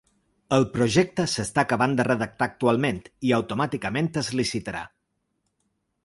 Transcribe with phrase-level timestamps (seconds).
[0.55, 3.01] El projecte s’està acabant de redactar actualment
[3.31, 4.81] i automàticament es licitarà.